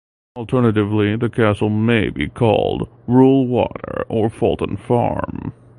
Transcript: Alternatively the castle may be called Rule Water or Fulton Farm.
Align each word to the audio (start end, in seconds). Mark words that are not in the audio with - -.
Alternatively 0.35 1.15
the 1.17 1.29
castle 1.29 1.69
may 1.69 2.09
be 2.09 2.27
called 2.27 2.89
Rule 3.05 3.45
Water 3.45 4.03
or 4.09 4.31
Fulton 4.31 4.75
Farm. 4.75 5.53